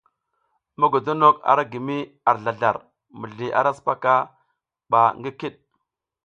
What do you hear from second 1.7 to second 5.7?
gi mi ar zlazlar, mizli ara sipaka ba ngi kiɗ.